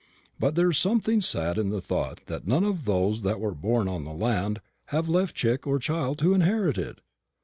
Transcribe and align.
But 0.39 0.55
there's 0.55 0.79
something 0.79 1.21
sad 1.21 1.59
in 1.59 1.69
the 1.69 1.79
thought 1.79 2.21
that 2.25 2.47
none 2.47 2.63
of 2.63 2.85
those 2.85 3.21
that 3.21 3.39
were 3.39 3.53
born 3.53 3.87
on 3.87 4.03
the 4.03 4.13
land 4.15 4.59
have 4.85 5.07
left 5.07 5.35
chick 5.35 5.67
or 5.67 5.77
child 5.77 6.17
to 6.17 6.33
inherit 6.33 6.79
it." 6.79 7.01